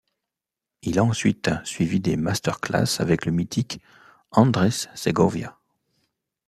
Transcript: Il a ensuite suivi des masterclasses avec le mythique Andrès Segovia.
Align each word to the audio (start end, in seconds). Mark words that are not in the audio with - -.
Il 0.81 0.97
a 0.97 1.03
ensuite 1.03 1.51
suivi 1.63 1.99
des 1.99 2.17
masterclasses 2.17 3.01
avec 3.01 3.27
le 3.27 3.31
mythique 3.31 3.79
Andrès 4.31 4.89
Segovia. 4.95 5.59